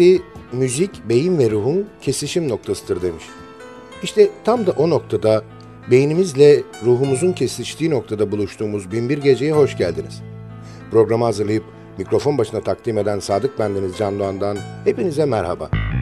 Biri 0.00 0.22
müzik 0.52 1.08
beyin 1.08 1.38
ve 1.38 1.50
ruhun 1.50 1.86
kesişim 2.02 2.48
noktasıdır 2.48 3.02
demiş. 3.02 3.24
İşte 4.02 4.28
tam 4.44 4.66
da 4.66 4.70
o 4.70 4.90
noktada 4.90 5.44
beynimizle 5.90 6.62
ruhumuzun 6.84 7.32
kesiştiği 7.32 7.90
noktada 7.90 8.32
buluştuğumuz 8.32 8.92
Binbir 8.92 9.18
Gece'ye 9.18 9.52
hoş 9.52 9.76
geldiniz. 9.76 10.22
Programı 10.90 11.24
hazırlayıp 11.24 11.64
mikrofon 11.98 12.38
başına 12.38 12.60
takdim 12.60 12.98
eden 12.98 13.18
Sadık 13.18 13.58
Bendeniz 13.58 13.96
Can 13.98 14.18
Doğan'dan 14.18 14.58
hepinize 14.84 15.24
merhaba. 15.24 15.70
when 15.70 15.99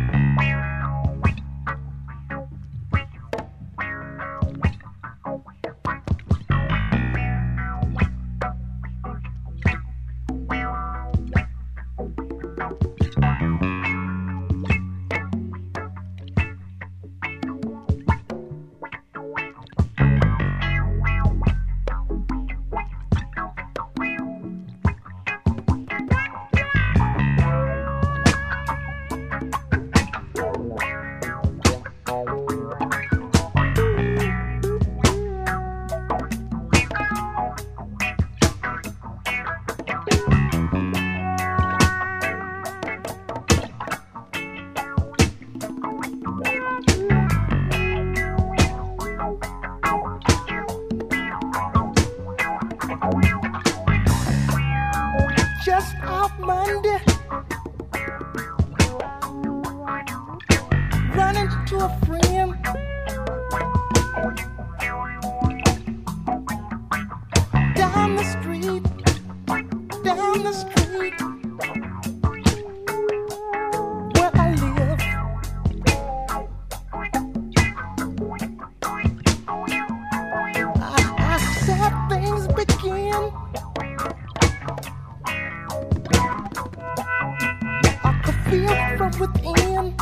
feel 88.49 88.97
from 88.97 89.13
within. 89.19 89.95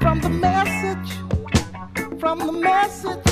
From 0.00 0.20
the 0.20 0.28
message, 0.28 2.20
from 2.20 2.38
the 2.38 2.52
message. 2.52 3.27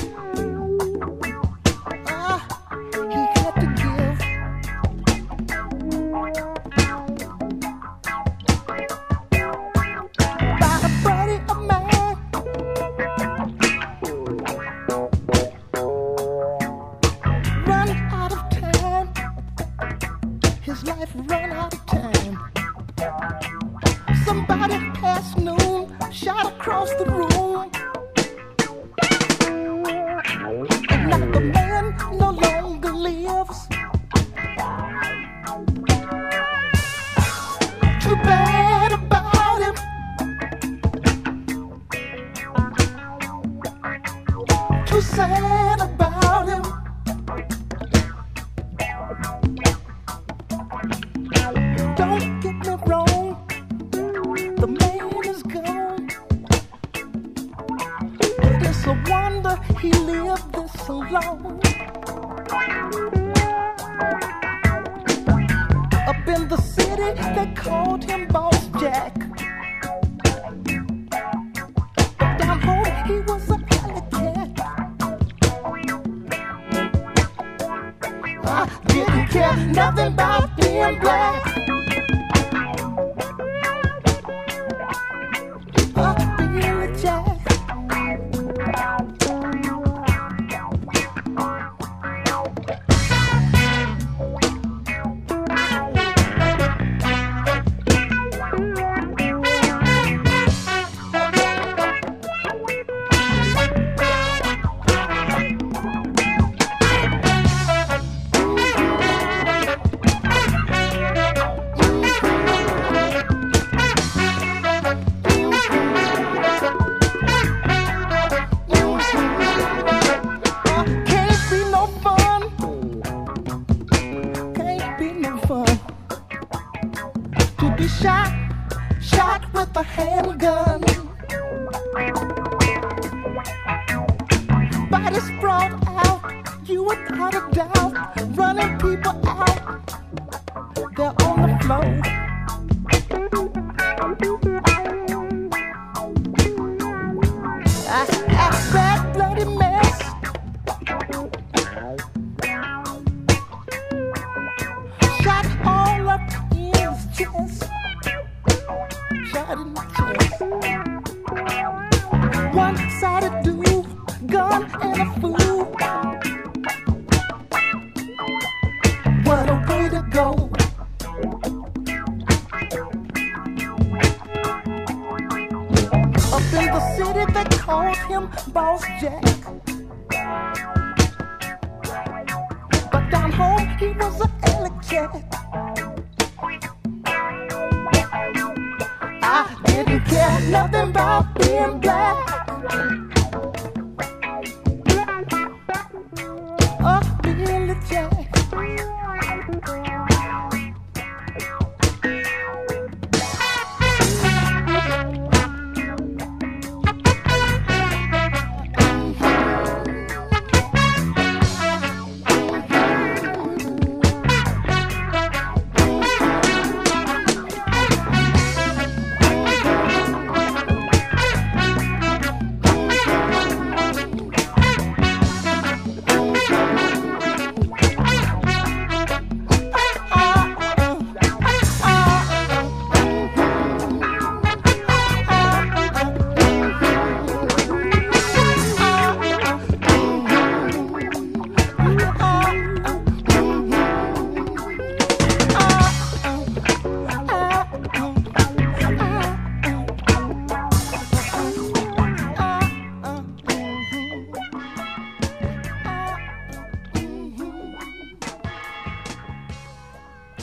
one-sided 162.57 163.43
do, 163.43 163.85
gun 164.27 164.65
and 164.81 165.03
a 165.03 165.21
fool. 165.21 165.46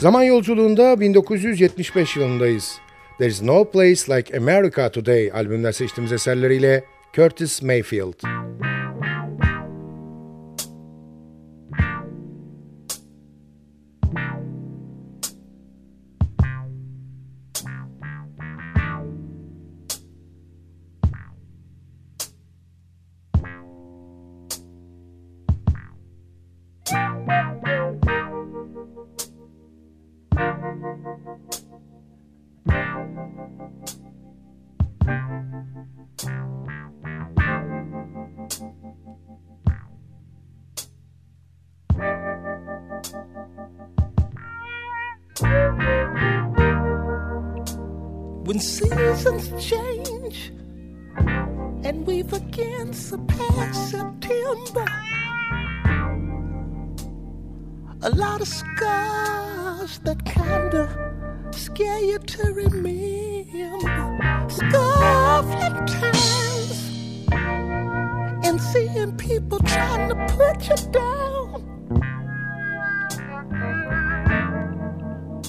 Zaman 0.04 0.22
yolculuğunda 0.22 1.00
1975 1.00 2.16
yılındayız. 2.16 2.78
There 3.18 3.30
is 3.30 3.42
no 3.42 3.70
place 3.70 4.16
like 4.16 4.38
America 4.38 4.90
today 4.90 5.30
albümler 5.32 5.72
seçtiğimiz 5.72 6.12
eserleriyle 6.12 6.84
Curtis 7.14 7.62
Mayfield. 7.62 8.14
Müzik 8.24 8.73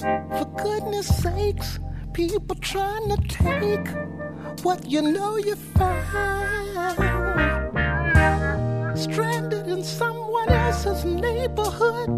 For 0.06 0.46
goodness 0.56 1.08
sakes, 1.08 1.80
people 2.12 2.54
trying 2.60 3.08
to 3.08 3.16
take 3.26 3.88
what 4.62 4.88
you 4.88 5.02
know 5.02 5.36
you 5.36 5.56
found. 5.56 6.96
Stranded 8.96 9.66
in 9.66 9.82
someone 9.82 10.48
else's 10.48 11.04
neighborhood, 11.04 12.08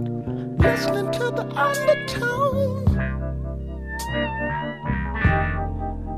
listening 0.59 1.11
to 1.13 1.31
the 1.31 1.47
undertone. 1.57 2.85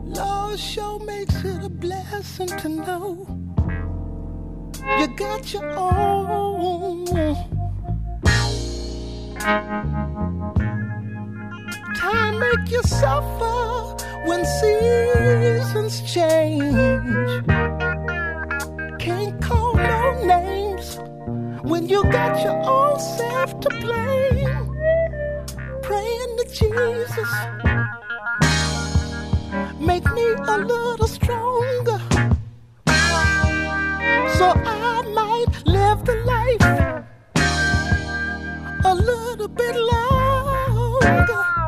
Lord 0.07 0.59
sure 0.59 0.99
makes 1.05 1.45
it 1.45 1.63
a 1.65 1.69
blessing 1.69 2.49
to 2.49 2.69
know 2.69 3.27
you 4.99 5.07
got 5.17 5.53
your 5.53 5.71
own. 5.77 7.07
Time 12.01 12.39
make 12.39 12.71
you 12.71 12.83
suffer 12.85 13.95
when 14.25 14.43
seasons 14.47 16.01
change. 16.11 17.47
Can't 18.99 19.39
call 19.43 19.75
no 19.75 20.25
names 20.25 20.99
when 21.63 21.91
you 21.91 22.03
got 22.05 22.43
your 22.43 22.59
own 22.65 22.99
self 22.99 23.61
to 23.61 23.69
blame. 23.85 24.57
Praying 25.83 26.33
to 26.39 26.45
Jesus, 26.51 27.33
make 29.79 30.07
me 30.15 30.27
a 30.55 30.57
little 30.57 31.07
stronger 31.07 32.01
so 34.39 34.47
I 34.65 35.03
might 35.21 35.53
live 35.67 36.03
the 36.07 36.17
life 36.25 36.67
a 38.87 38.95
little 38.95 39.49
bit 39.49 39.77
longer. 39.77 41.60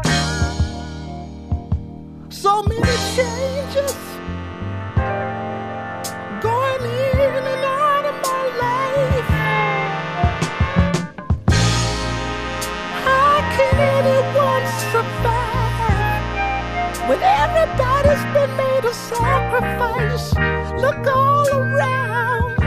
So 2.52 2.60
many 2.64 2.96
changes 3.16 3.96
going 6.42 6.84
in 6.84 7.44
and 7.52 7.64
out 7.64 8.04
of 8.10 8.16
my 8.28 8.44
life. 8.64 9.28
How 13.06 13.34
can 13.56 13.76
anyone 13.96 14.64
survive 14.92 16.24
when 17.08 17.20
everybody's 17.22 18.24
been 18.34 18.52
made 18.58 18.84
a 18.84 18.92
sacrifice? 18.92 20.26
Look 20.78 21.06
all 21.06 21.48
around 21.48 22.60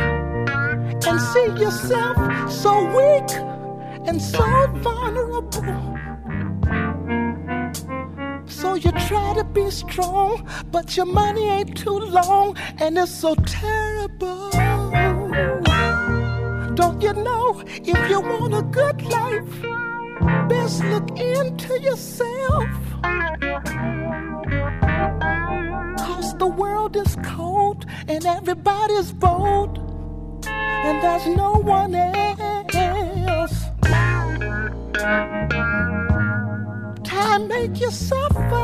and 1.06 1.22
see 1.32 1.50
yourself 1.64 2.18
so 2.52 2.72
weak 2.98 3.30
and 4.08 4.20
so 4.20 4.46
vulnerable. 4.78 6.15
So 8.76 8.82
you 8.82 8.92
try 9.08 9.34
to 9.36 9.46
be 9.46 9.72
strong, 9.72 10.46
but 10.70 10.98
your 10.98 11.06
money 11.06 11.48
ain't 11.48 11.78
too 11.78 11.98
long, 11.98 12.58
and 12.78 12.98
it's 12.98 13.10
so 13.10 13.34
terrible. 13.36 14.50
Don't 16.76 17.02
you 17.02 17.14
know 17.14 17.64
if 17.66 18.10
you 18.10 18.20
want 18.20 18.54
a 18.54 18.64
good 18.64 19.02
life, 19.04 19.62
best 20.50 20.84
look 20.84 21.10
into 21.18 21.80
yourself? 21.80 22.68
Cause 25.98 26.36
the 26.38 26.48
world 26.48 26.98
is 26.98 27.16
cold, 27.24 27.86
and 28.10 28.26
everybody's 28.26 29.14
bold, 29.14 29.78
and 30.50 31.02
there's 31.02 31.28
no 31.28 31.54
one 31.54 31.96
else. 31.96 32.26
Time 37.16 37.48
make 37.48 37.80
you 37.80 37.90
suffer 37.92 38.60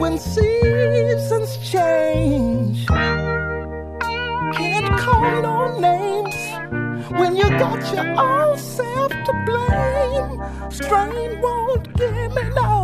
when 0.00 0.18
seasons 0.18 1.56
change. 1.58 2.86
Can't 4.58 4.98
call 4.98 5.42
no 5.48 5.78
names 5.78 6.34
when 7.12 7.36
you 7.36 7.48
got 7.50 7.80
your 7.94 8.08
own 8.18 8.58
self 8.58 9.12
to 9.26 9.32
blame. 9.46 10.42
Strain 10.72 11.40
won't 11.40 11.86
give 11.94 12.34
me 12.34 12.42
no 12.56 12.83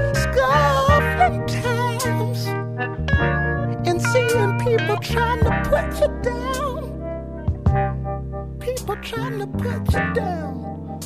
Times 0.41 2.41
and 3.87 4.01
seeing 4.01 4.57
people 4.59 4.97
trying 4.97 5.39
to 5.43 5.51
put 5.69 6.01
you 6.01 6.07
down. 6.23 7.11
People 8.59 8.95
trying 8.97 9.37
to 9.37 9.45
put 9.45 9.93
you 9.93 10.13
down. 10.15 10.99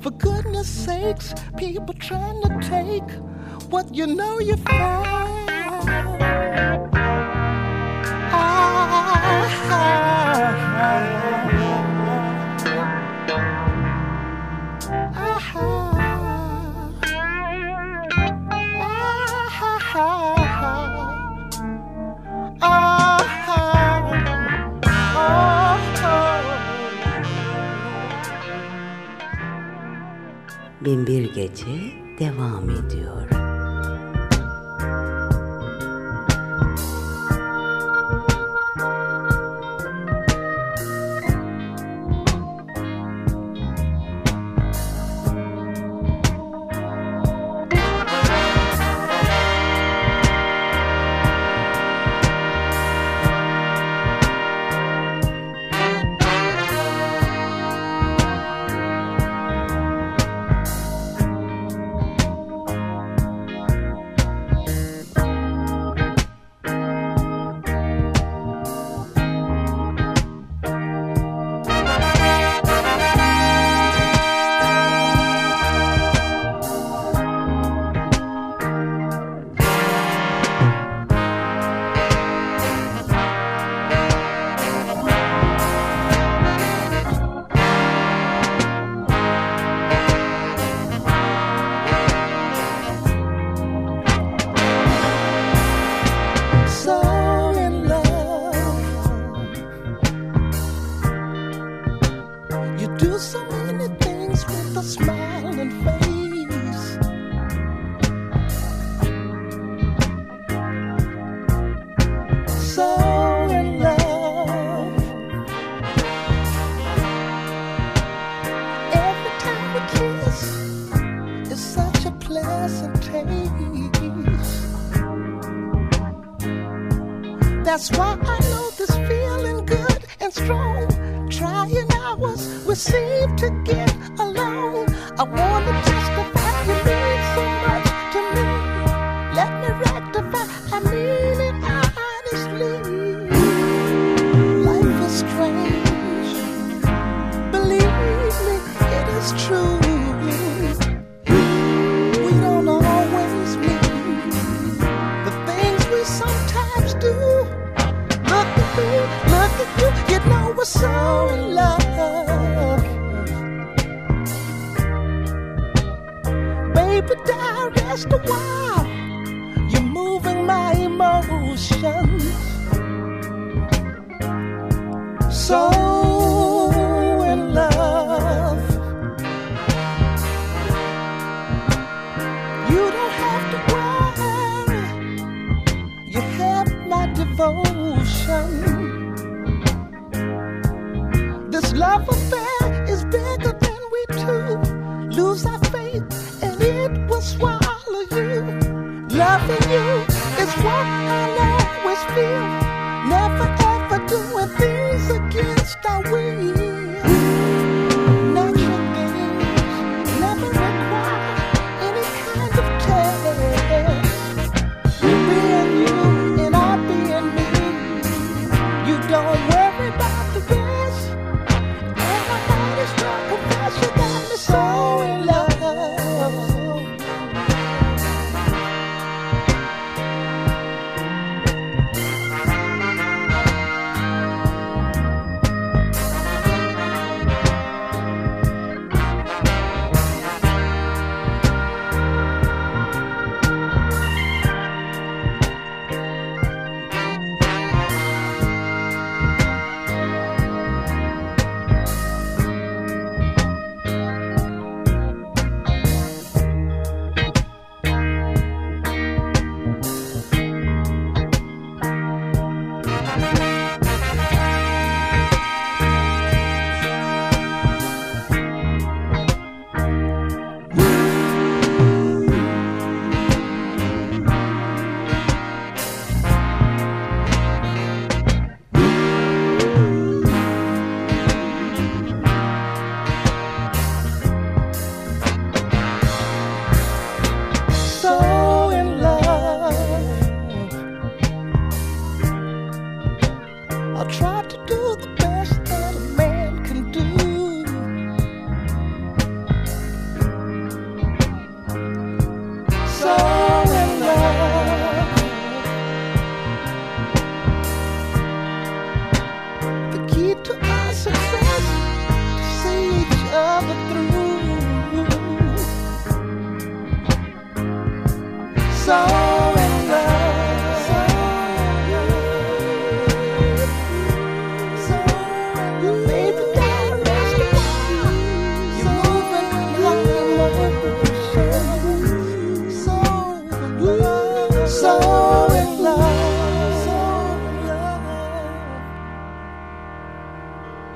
For 0.00 0.12
goodness 0.12 0.68
sakes, 0.68 1.34
people 1.56 1.94
trying 1.94 2.40
to 2.42 2.60
take 2.60 3.10
what 3.70 3.92
you 3.92 4.06
know 4.06 4.38
you 4.38 4.56
found. 4.56 5.50
Ah, 8.30 8.32
ah, 8.32 9.14
ah. 15.56 15.83
Binbir 30.84 31.34
Gece 31.34 31.92
devam 32.18 32.70
ediyor. 32.70 33.33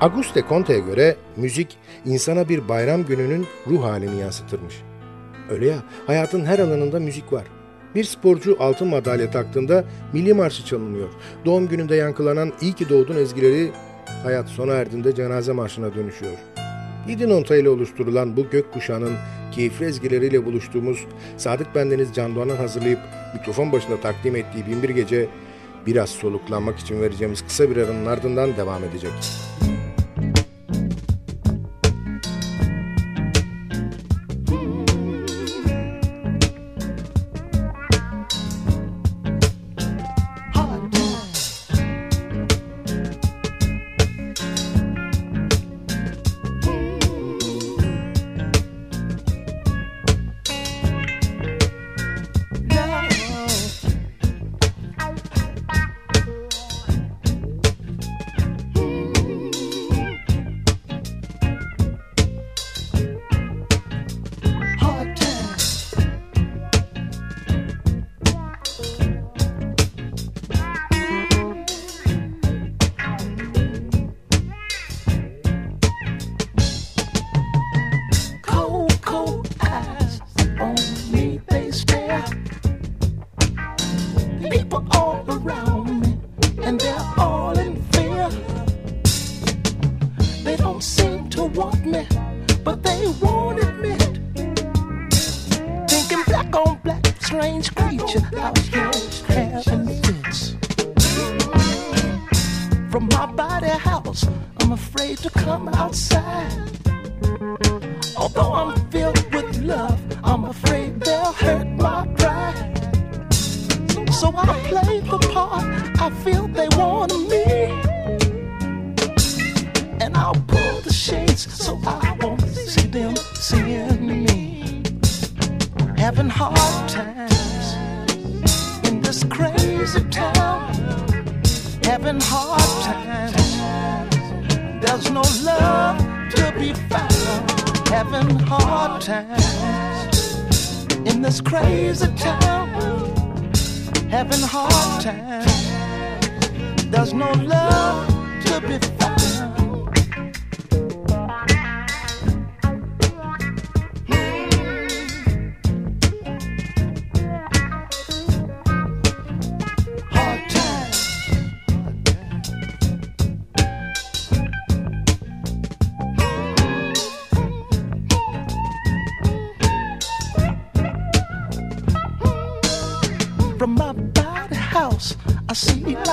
Auguste 0.01 0.43
Conte'ye 0.49 0.79
göre 0.79 1.15
müzik 1.37 1.77
insana 2.05 2.49
bir 2.49 2.69
bayram 2.69 3.05
gününün 3.05 3.47
ruh 3.67 3.83
halini 3.83 4.21
yansıtırmış. 4.21 4.75
Öyle 5.49 5.67
ya, 5.67 5.83
hayatın 6.07 6.45
her 6.45 6.59
alanında 6.59 6.99
müzik 6.99 7.33
var. 7.33 7.43
Bir 7.95 8.03
sporcu 8.03 8.57
altın 8.59 8.87
madalya 8.87 9.31
taktığında 9.31 9.83
milli 10.13 10.33
marşı 10.33 10.65
çalınıyor. 10.65 11.09
Doğum 11.45 11.67
gününde 11.67 11.95
yankılanan 11.95 12.53
iyi 12.61 12.73
ki 12.73 12.89
doğdun 12.89 13.15
ezgileri 13.15 13.71
hayat 14.23 14.49
sona 14.49 14.73
erdiğinde 14.73 15.15
cenaze 15.15 15.51
marşına 15.51 15.95
dönüşüyor. 15.95 16.37
Yedi 17.07 17.29
nota 17.29 17.55
ile 17.55 17.69
oluşturulan 17.69 18.37
bu 18.37 18.41
gök 18.41 18.51
gökkuşağının 18.51 19.13
keyifli 19.51 19.85
ezgileriyle 19.85 20.45
buluştuğumuz 20.45 21.05
Sadık 21.37 21.75
Bendeniz 21.75 22.13
Can 22.13 22.35
Doğan'ın 22.35 22.57
hazırlayıp 22.57 22.99
mikrofon 23.33 23.71
başında 23.71 24.01
takdim 24.01 24.35
ettiği 24.35 24.67
Binbir 24.67 24.89
Gece 24.89 25.27
biraz 25.85 26.09
soluklanmak 26.09 26.79
için 26.79 27.01
vereceğimiz 27.01 27.41
kısa 27.41 27.69
bir 27.69 27.77
aranın 27.77 28.05
ardından 28.05 28.57
devam 28.57 28.83
edecek. 28.83 29.11
Müzik 29.11 29.68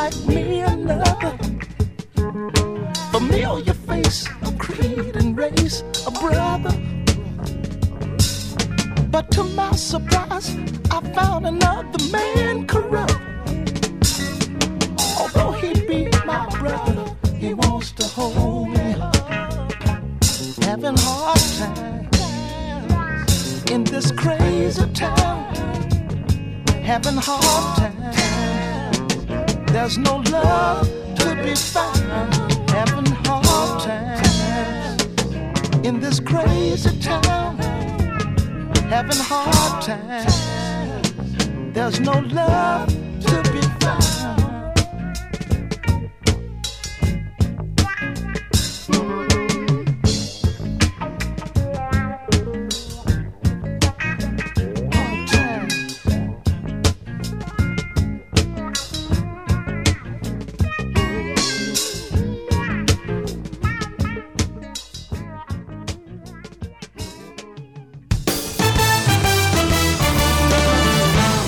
like 0.06 0.26
me. 0.28 0.45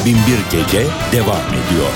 1001 0.09 0.16
Gece 0.51 0.87
devam 1.12 1.42
ediyor. 1.49 1.92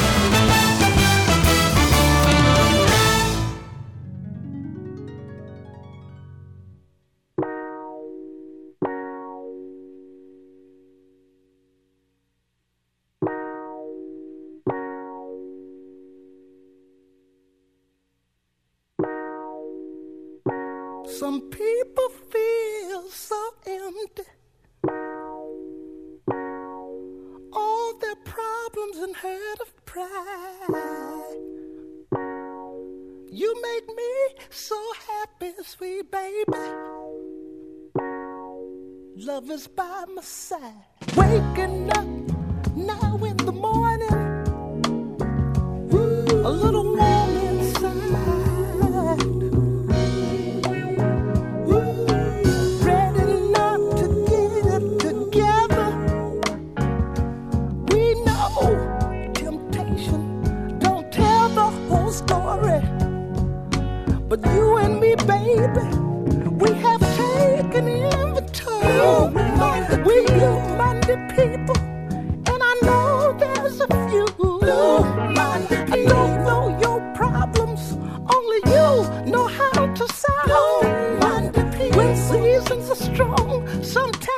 Seasons 82.03 82.33
reasons 82.33 82.91
are 82.91 82.95
strong, 82.97 83.83
sometimes. 83.85 84.32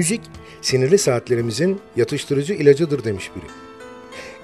Müzik, 0.00 0.20
sinirli 0.60 0.98
saatlerimizin 0.98 1.80
yatıştırıcı 1.96 2.54
ilacıdır 2.54 3.04
demiş 3.04 3.30
biri. 3.36 3.44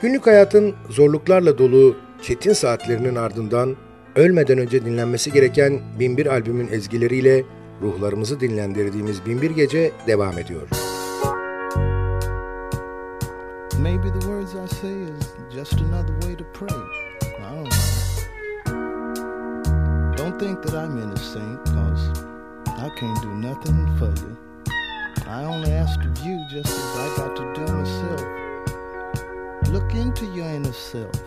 Günlük 0.03 0.27
hayatın 0.27 0.75
zorluklarla 0.90 1.59
dolu 1.59 1.97
çetin 2.23 2.53
saatlerinin 2.53 3.14
ardından 3.14 3.77
ölmeden 4.16 4.59
önce 4.59 4.85
dinlenmesi 4.85 5.33
gereken 5.33 5.81
Binbir 5.99 6.27
albümün 6.27 6.69
ezgileriyle 6.69 7.45
ruhlarımızı 7.83 8.40
dinlendirdiğimiz 8.40 9.27
Binbir 9.27 9.51
Gece 9.51 9.92
devam 10.07 10.38
ediyor. 10.38 10.69
Maybe 13.81 14.09
the 14.12 14.21
words 14.21 14.55
I 14.55 14.75
say 14.81 15.03
is 15.03 15.27
just 15.55 15.73
another 15.73 16.21
way 16.21 16.37
to 16.37 16.45
pray. 16.53 16.79
I 17.23 17.57
don't 17.57 17.69
know. 17.69 17.87
Don't 20.16 20.40
think 20.40 20.62
that 20.62 20.75
I'm 20.75 20.99
innocent, 20.99 21.64
cause 21.64 22.23
I 22.66 23.01
can't 23.01 23.23
do 23.23 23.49
nothing 23.49 23.99
for 23.99 24.07
you. 24.09 24.46
I 25.29 25.43
only 25.43 25.73
ask 25.73 25.99
of 26.05 26.25
you 26.25 26.47
just 26.49 26.69
as 26.69 26.97
I 26.97 27.17
got 27.17 27.35
to 27.35 27.53
do 27.55 27.73
myself. 27.73 28.21
Look 29.71 29.93
into 29.93 30.25
your 30.27 30.47
inner 30.47 30.73
self. 30.73 31.21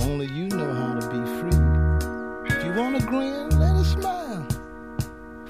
Only 0.00 0.26
you 0.26 0.48
know 0.48 0.74
how 0.74 0.98
to 0.98 1.08
be 1.08 1.24
free. 1.38 2.56
If 2.56 2.64
you 2.64 2.72
want 2.72 2.98
to 2.98 3.06
grin, 3.06 3.48
let 3.60 3.76
it 3.76 3.84
smile. 3.84 4.44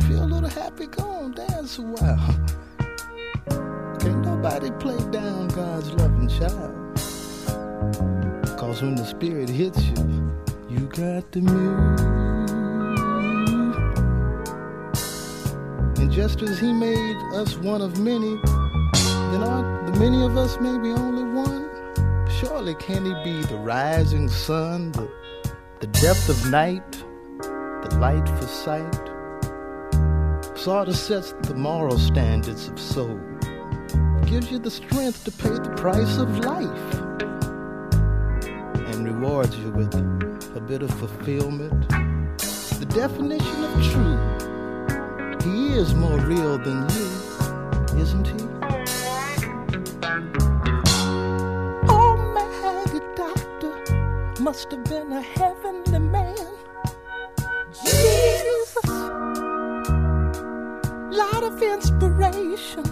Feel 0.07 0.24
a 0.24 0.27
little 0.27 0.50
happy, 0.50 0.87
go 0.87 1.03
on, 1.03 1.33
dance 1.33 1.79
a 1.79 1.83
while. 1.83 2.37
Can't 4.00 4.22
nobody 4.22 4.70
play 4.72 4.98
down 5.11 5.48
God's 5.48 5.90
loving 5.94 6.29
child. 6.29 6.74
Cause 8.59 8.83
when 8.83 8.96
the 8.96 9.07
spirit 9.07 9.48
hits 9.48 9.83
you, 9.83 10.31
you 10.68 10.81
got 10.88 11.33
the 11.33 11.40
move. 11.40 12.34
And 15.96 16.11
just 16.11 16.42
as 16.42 16.59
he 16.59 16.72
made 16.72 17.16
us 17.35 17.57
one 17.57 17.80
of 17.80 17.98
many, 17.98 18.37
then 19.30 19.42
aren't 19.42 19.87
the 19.92 19.98
many 19.98 20.24
of 20.24 20.37
us 20.37 20.59
maybe 20.61 20.90
only 20.90 21.24
one? 21.24 21.70
Surely 22.40 22.74
can 22.74 23.04
he 23.04 23.14
be 23.24 23.42
the 23.46 23.57
rising 23.57 24.28
sun, 24.28 24.92
the, 24.92 25.09
the 25.80 25.87
depth 25.87 26.28
of 26.28 26.50
night, 26.50 26.92
the 27.40 27.96
light 28.00 28.28
for 28.28 28.46
sight? 28.46 28.94
Sort 30.57 30.88
of 30.88 30.96
sets 30.96 31.33
the 31.42 31.54
moral 31.54 31.98
standards 31.98 32.68
of 32.68 32.78
soul, 32.78 33.20
gives 34.26 34.50
you 34.50 34.59
the 34.59 34.70
strength 34.70 35.24
to 35.24 35.30
pay 35.30 35.50
the 35.50 35.74
price 35.76 36.18
of 36.18 36.38
life, 36.38 36.94
and 38.88 39.04
rewards 39.04 39.57
you 39.59 39.70
with 39.70 39.94
a 39.94 40.61
bit 40.61 40.83
of 40.83 40.90
fulfillment. 40.98 41.88
The 42.78 42.87
definition 42.87 43.64
of 43.64 43.92
truth 43.92 44.34
he 45.44 45.74
is 45.74 45.94
more 45.94 46.18
real 46.20 46.57
than 46.57 46.88
you, 46.88 48.00
isn't 48.00 48.26
he? 48.26 48.40
Oh, 51.87 52.16
Maggie 52.35 53.04
Doctor 53.14 54.42
must 54.42 54.70
have 54.70 54.85
been 54.85 55.12
a 55.12 55.20
heavenly 55.20 55.98
man. 55.98 56.35
Jesus, 57.85 58.87
lot 61.20 61.42
of 61.44 61.62
inspiration 61.62 62.85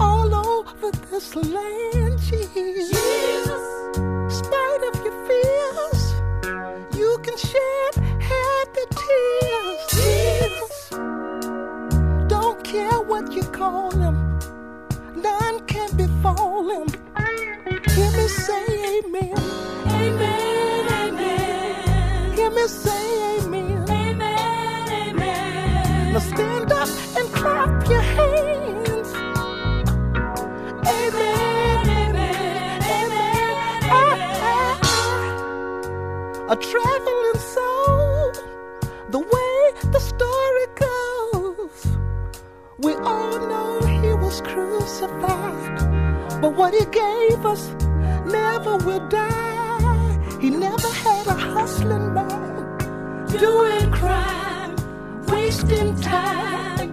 all 0.00 0.34
over 0.34 0.90
this 1.10 1.36
land. 1.36 2.18
Jesus, 2.18 3.64
spite 4.40 4.82
of 4.90 5.04
your 5.04 5.18
fears, 5.28 6.02
you 6.98 7.16
can 7.22 7.36
shed 7.36 8.03
call 13.64 13.90
him, 13.92 14.16
none 15.26 15.58
can 15.72 15.90
befall 15.96 16.62
him. 16.74 16.88
Hear 17.94 18.10
me 18.18 18.26
say 18.44 18.66
amen. 18.98 19.38
Amen, 20.02 20.82
amen. 21.02 22.32
Hear 22.36 22.50
me 22.50 22.64
say 22.66 23.06
amen. 23.38 23.84
Amen, 23.88 24.88
amen. 25.02 26.12
Now 26.12 26.24
stand 26.32 26.70
up 26.80 26.90
and 27.18 27.26
clap 27.38 27.88
your 27.92 28.04
hands. 28.16 29.10
Amen, 30.98 31.86
amen, 32.00 32.82
amen, 32.98 33.32
amen. 34.02 34.80
A 36.52 36.56
traveling 36.68 37.23
was 44.34 44.52
crucified, 44.52 46.40
but 46.40 46.54
what 46.54 46.74
he 46.74 46.84
gave 46.86 47.46
us 47.46 47.68
never 48.26 48.76
will 48.78 49.06
die. 49.08 50.38
He 50.40 50.50
never 50.50 50.88
had 50.88 51.26
a 51.26 51.34
hustling 51.34 52.12
mind, 52.12 53.28
doing 53.28 53.92
crime, 53.92 54.74
wasting 55.26 55.94
time, 56.00 56.90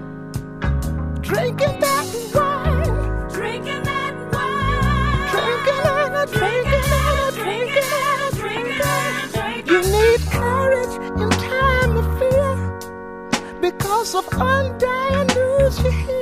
drinking 1.21 1.79
that 1.79 2.05
wine, 2.35 3.29
drinking 3.29 3.83
that 3.89 4.13
wine, 4.33 5.27
drinking 5.33 5.83
and 5.97 6.15
a 6.15 6.25
drinking 6.37 6.87
and 7.01 7.19
a 7.23 7.31
drinking 7.41 7.89
and 8.05 8.21
a 8.23 8.37
drinking. 8.41 9.73
You 9.73 9.81
need 9.97 10.21
courage 10.29 10.95
in 11.21 11.29
time 11.29 11.97
of 11.97 12.07
fear 12.19 13.59
because 13.61 14.13
of 14.13 14.27
undying 14.31 15.27
news 15.27 15.83
you 15.83 15.91
hear. 15.91 16.20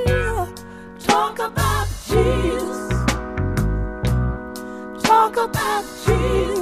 About 5.42 5.84
Jesus. 6.04 6.59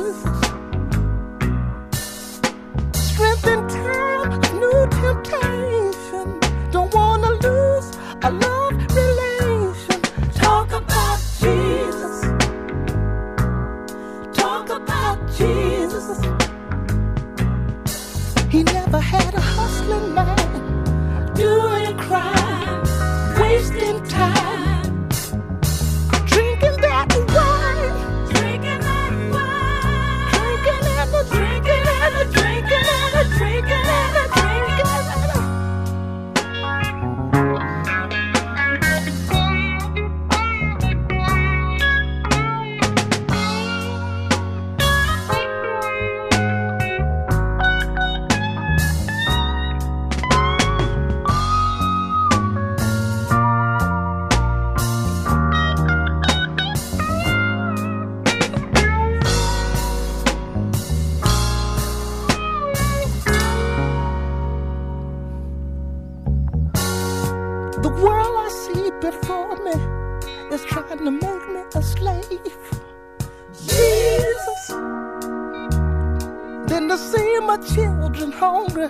hungry. 78.39 78.89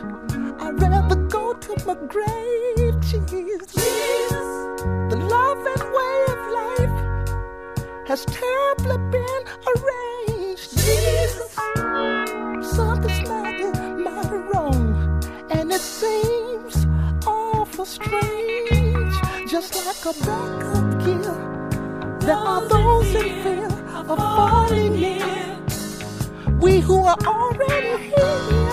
I'd 0.61 0.81
rather 0.81 1.17
go 1.17 1.55
to 1.55 1.73
my 1.87 1.95
grave, 2.15 3.01
Jesus. 3.01 3.73
Jesus. 3.73 4.49
The 5.13 5.19
love 5.37 5.63
and 5.73 5.83
way 5.97 6.19
of 6.35 6.41
life 6.61 6.97
has 8.09 8.25
terribly 8.27 8.99
been 9.15 9.43
arranged, 9.73 10.71
Jesus. 10.77 11.53
Something's 12.77 13.21
mighty, 13.29 13.71
mighty 14.05 14.41
wrong, 14.51 15.25
and 15.51 15.73
it 15.73 15.81
seems 15.81 16.87
awful 17.27 17.87
strange. 17.87 19.15
Just 19.51 19.71
like 19.87 20.05
a 20.05 20.15
backup 20.27 21.05
gear, 21.05 21.39
there 22.21 22.37
are 22.37 22.69
those 22.69 23.15
in 23.15 23.43
fear 23.43 23.67
of 24.13 24.19
falling 24.19 24.95
in. 25.03 26.59
We 26.59 26.81
who 26.81 26.99
are 27.05 27.17
already 27.25 28.11
here. 28.11 28.68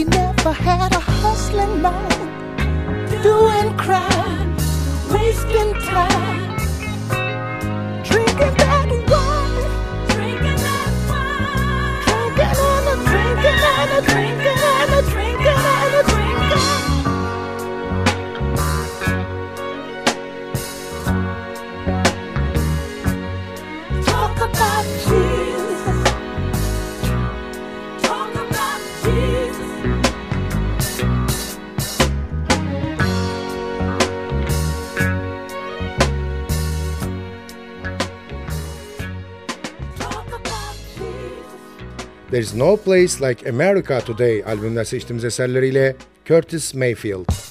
He 0.00 0.04
never 0.04 0.52
had 0.54 0.94
a 0.94 0.98
hustling 0.98 1.82
mind, 1.82 3.22
doing 3.22 3.76
crime, 3.76 4.56
wasting 5.10 5.74
time. 5.74 6.49
There 42.30 42.40
Is 42.40 42.54
No 42.54 42.76
Place 42.76 43.20
Like 43.20 43.48
America 43.48 44.00
Today 44.00 44.44
albümler 44.46 44.84
seçtiğimiz 44.84 45.24
eserleriyle 45.24 45.96
Curtis 46.26 46.74
Mayfield. 46.74 47.49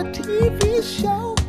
a 0.00 0.04
TV 0.04 0.82
show. 0.82 1.39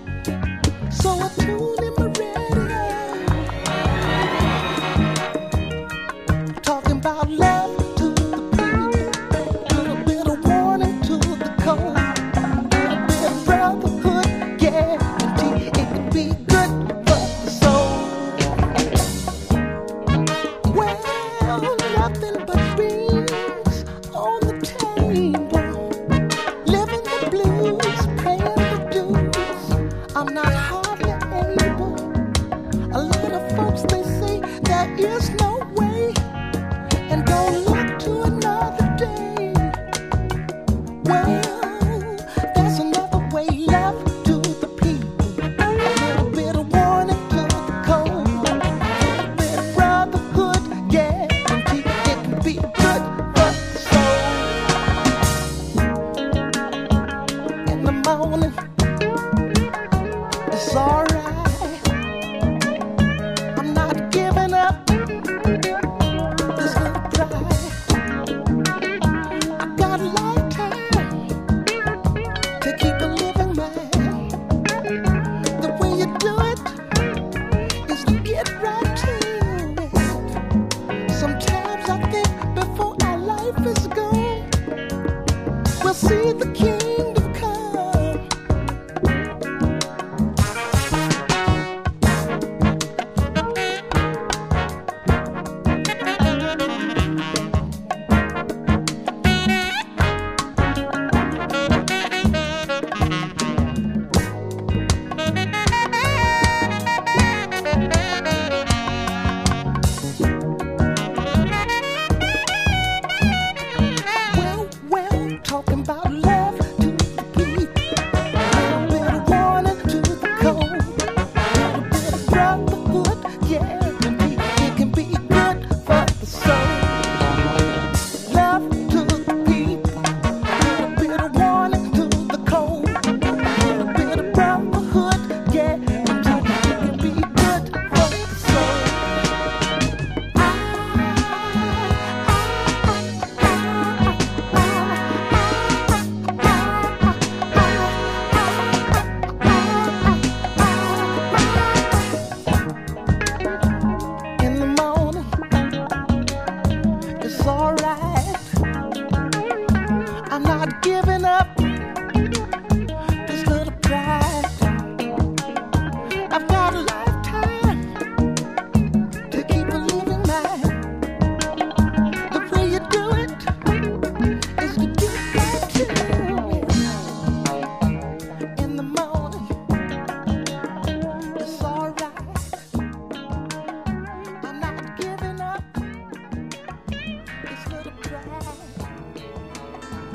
See 86.12 86.34
the 86.34 86.46
kingdom 86.54 86.71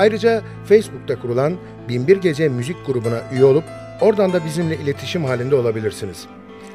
Ayrıca 0.00 0.42
Facebook'ta 0.64 1.20
kurulan 1.20 1.56
Binbir 1.88 2.16
Gece 2.16 2.48
müzik 2.48 2.86
grubuna 2.86 3.20
üye 3.32 3.44
olup 3.44 3.64
oradan 4.00 4.32
da 4.32 4.44
bizimle 4.44 4.76
iletişim 4.76 5.24
halinde 5.24 5.54
olabilirsiniz. 5.54 6.26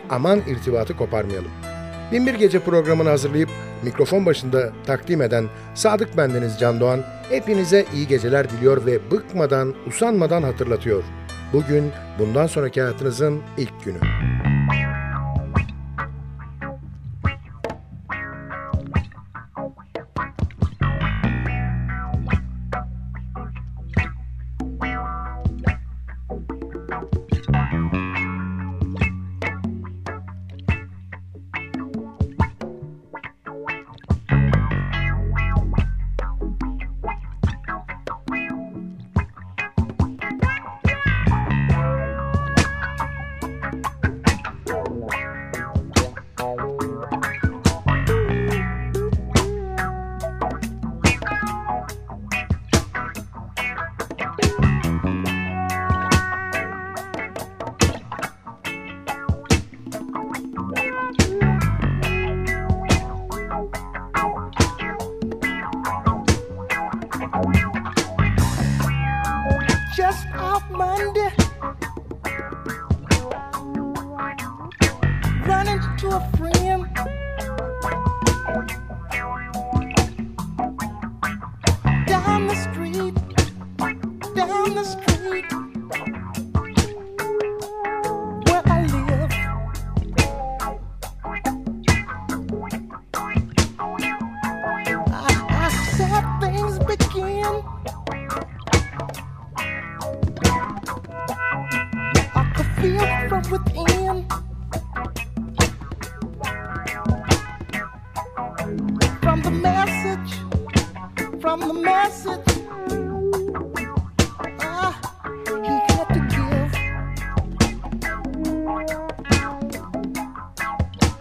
Aman 0.09 0.41
irtibatı 0.47 0.97
koparmayalım. 0.97 1.51
Binbir 2.11 2.33
Gece 2.33 2.59
programını 2.59 3.09
hazırlayıp 3.09 3.49
mikrofon 3.83 4.25
başında 4.25 4.71
takdim 4.85 5.21
eden 5.21 5.45
Sadık 5.75 6.17
Bendeniz 6.17 6.59
Can 6.59 6.79
Doğan 6.79 7.03
hepinize 7.29 7.85
iyi 7.93 8.07
geceler 8.07 8.49
diliyor 8.49 8.85
ve 8.85 9.11
bıkmadan, 9.11 9.73
usanmadan 9.87 10.43
hatırlatıyor. 10.43 11.03
Bugün 11.53 11.91
bundan 12.19 12.47
sonraki 12.47 12.81
hayatınızın 12.81 13.41
ilk 13.57 13.83
günü. 13.85 13.99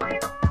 By 0.05 0.44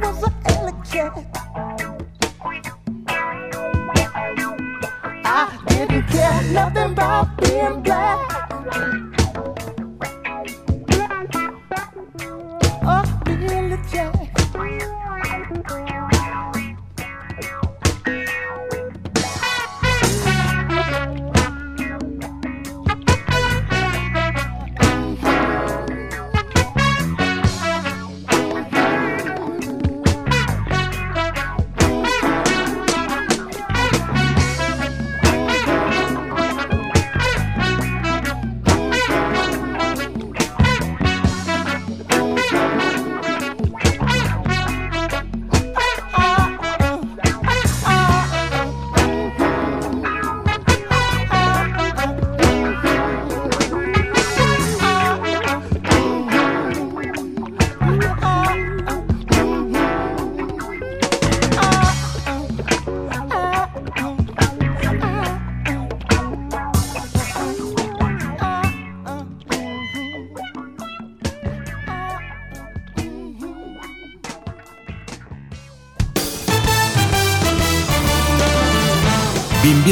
was 0.00 0.22
an 0.22 0.34
elegant. 0.46 1.26
I 5.26 5.58
didn't 5.68 6.06
care 6.08 6.42
nothing 6.52 6.92
about 6.92 7.36
being 7.38 7.82
black. 7.82 9.03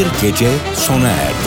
bir 0.02 0.28
gece 0.28 0.48
sona 0.74 1.08
erdi. 1.08 1.41